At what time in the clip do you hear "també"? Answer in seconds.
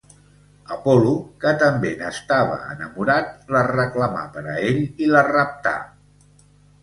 1.63-1.89